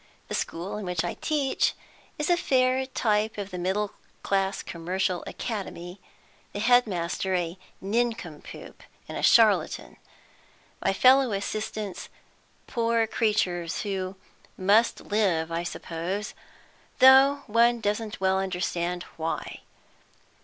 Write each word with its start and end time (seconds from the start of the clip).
The 0.29 0.33
school 0.33 0.77
in 0.77 0.85
which 0.87 1.03
I 1.03 1.13
teach 1.13 1.75
is 2.17 2.31
a 2.31 2.35
fair 2.35 2.87
type 2.87 3.37
of 3.37 3.51
the 3.51 3.59
middle 3.59 3.91
class 4.23 4.63
commercial 4.63 5.23
'academy;' 5.27 6.01
the 6.53 6.59
headmaster 6.59 7.35
a 7.35 7.55
nincompoop 7.81 8.81
and 9.07 9.23
charlatan, 9.23 9.97
my 10.83 10.91
fellow 10.91 11.33
assistants 11.33 12.09
poor 12.65 13.05
creatures, 13.05 13.81
who 13.83 14.15
must 14.57 15.01
live, 15.01 15.51
I 15.51 15.61
suppose, 15.61 16.33
though 16.97 17.43
one 17.45 17.79
doesn't 17.79 18.19
well 18.19 18.39
understand 18.39 19.03
why. 19.17 19.59